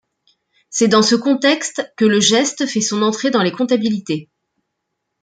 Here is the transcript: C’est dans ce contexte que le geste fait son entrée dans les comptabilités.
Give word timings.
C’est 0.71 0.87
dans 0.87 1.03
ce 1.03 1.13
contexte 1.13 1.93
que 1.95 2.05
le 2.05 2.19
geste 2.19 2.65
fait 2.65 2.81
son 2.81 3.03
entrée 3.03 3.29
dans 3.29 3.43
les 3.43 3.51
comptabilités. 3.51 4.31